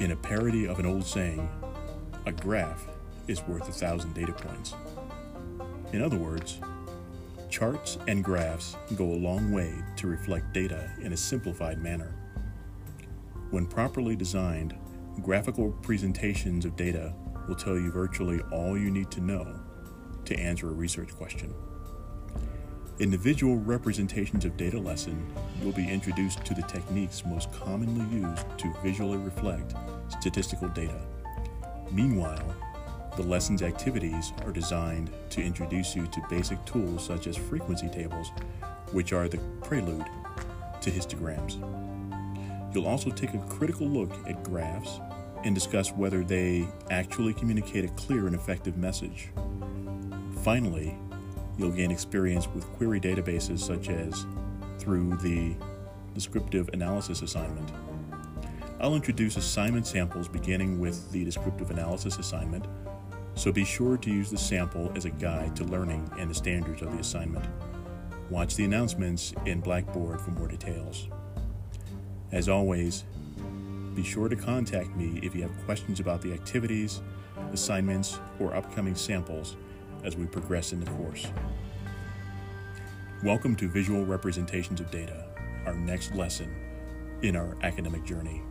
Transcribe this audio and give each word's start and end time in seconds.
In 0.00 0.12
a 0.12 0.16
parody 0.16 0.68
of 0.68 0.78
an 0.78 0.86
old 0.86 1.04
saying, 1.04 1.48
a 2.24 2.30
graph 2.30 2.86
is 3.26 3.42
worth 3.48 3.68
a 3.68 3.72
thousand 3.72 4.14
data 4.14 4.32
points. 4.32 4.74
In 5.92 6.02
other 6.02 6.16
words, 6.16 6.60
charts 7.50 7.98
and 8.06 8.22
graphs 8.22 8.76
go 8.94 9.06
a 9.06 9.18
long 9.18 9.50
way 9.50 9.74
to 9.96 10.06
reflect 10.06 10.54
data 10.54 10.88
in 11.00 11.12
a 11.12 11.16
simplified 11.16 11.82
manner. 11.82 12.14
When 13.50 13.66
properly 13.66 14.14
designed, 14.14 14.78
graphical 15.20 15.72
presentations 15.82 16.64
of 16.64 16.76
data 16.76 17.12
will 17.48 17.56
tell 17.56 17.74
you 17.74 17.90
virtually 17.90 18.40
all 18.52 18.78
you 18.78 18.92
need 18.92 19.10
to 19.10 19.20
know 19.20 19.58
to 20.26 20.38
answer 20.38 20.68
a 20.68 20.74
research 20.74 21.12
question. 21.16 21.52
In 23.00 23.12
the 23.12 23.16
visual 23.16 23.58
representations 23.58 24.44
of 24.44 24.56
data 24.56 24.76
lesson, 24.76 25.24
you'll 25.62 25.70
be 25.70 25.88
introduced 25.88 26.44
to 26.44 26.52
the 26.52 26.62
techniques 26.62 27.24
most 27.24 27.52
commonly 27.52 28.04
used 28.12 28.44
to 28.58 28.74
visually 28.82 29.18
reflect 29.18 29.72
statistical 30.08 30.66
data. 30.70 31.00
Meanwhile, 31.92 32.56
the 33.16 33.22
lesson's 33.22 33.62
activities 33.62 34.32
are 34.44 34.50
designed 34.50 35.10
to 35.30 35.40
introduce 35.40 35.94
you 35.94 36.08
to 36.08 36.20
basic 36.28 36.64
tools 36.64 37.06
such 37.06 37.28
as 37.28 37.36
frequency 37.36 37.88
tables, 37.88 38.32
which 38.90 39.12
are 39.12 39.28
the 39.28 39.38
prelude 39.62 40.06
to 40.80 40.90
histograms. 40.90 41.54
You'll 42.74 42.88
also 42.88 43.10
take 43.10 43.32
a 43.32 43.38
critical 43.48 43.86
look 43.86 44.10
at 44.28 44.42
graphs 44.42 44.98
and 45.44 45.54
discuss 45.54 45.92
whether 45.92 46.24
they 46.24 46.66
actually 46.90 47.32
communicate 47.32 47.84
a 47.84 47.88
clear 47.90 48.26
and 48.26 48.34
effective 48.34 48.76
message. 48.76 49.28
Finally, 50.42 50.98
you'll 51.58 51.70
gain 51.70 51.90
experience 51.90 52.48
with 52.54 52.64
query 52.74 53.00
databases 53.00 53.58
such 53.58 53.90
as 53.90 54.24
through 54.78 55.16
the 55.16 55.54
descriptive 56.14 56.70
analysis 56.72 57.22
assignment. 57.22 57.70
I'll 58.80 58.94
introduce 58.94 59.36
assignment 59.36 59.86
samples 59.86 60.28
beginning 60.28 60.78
with 60.78 61.10
the 61.10 61.24
descriptive 61.24 61.70
analysis 61.70 62.18
assignment, 62.18 62.64
so 63.34 63.50
be 63.50 63.64
sure 63.64 63.96
to 63.96 64.10
use 64.10 64.30
the 64.30 64.38
sample 64.38 64.92
as 64.94 65.04
a 65.04 65.10
guide 65.10 65.56
to 65.56 65.64
learning 65.64 66.08
and 66.18 66.30
the 66.30 66.34
standards 66.34 66.80
of 66.82 66.92
the 66.92 66.98
assignment. 66.98 67.44
Watch 68.30 68.54
the 68.54 68.64
announcements 68.64 69.34
in 69.46 69.60
Blackboard 69.60 70.20
for 70.20 70.30
more 70.30 70.48
details. 70.48 71.08
As 72.30 72.48
always, 72.48 73.04
be 73.94 74.04
sure 74.04 74.28
to 74.28 74.36
contact 74.36 74.94
me 74.94 75.18
if 75.22 75.34
you 75.34 75.42
have 75.42 75.64
questions 75.64 75.98
about 75.98 76.22
the 76.22 76.32
activities, 76.32 77.00
assignments, 77.52 78.20
or 78.38 78.54
upcoming 78.54 78.94
samples 78.94 79.56
as 80.04 80.16
we 80.16 80.26
progress 80.26 80.72
in 80.72 80.80
the 80.80 80.90
course. 80.92 81.26
Welcome 83.24 83.56
to 83.56 83.68
Visual 83.68 84.04
Representations 84.04 84.80
of 84.80 84.90
Data, 84.90 85.24
our 85.66 85.74
next 85.74 86.14
lesson 86.14 86.54
in 87.22 87.36
our 87.36 87.56
academic 87.62 88.04
journey. 88.04 88.42